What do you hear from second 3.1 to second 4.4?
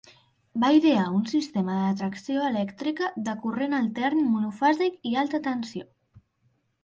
de corrent altern